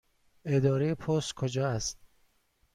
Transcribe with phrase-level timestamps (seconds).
[0.45, 1.97] اداره پست کجا است؟